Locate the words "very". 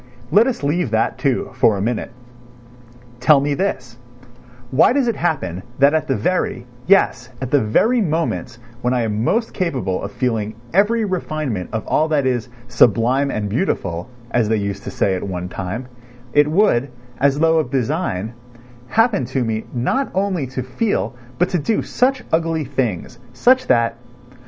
6.15-6.65, 7.61-8.01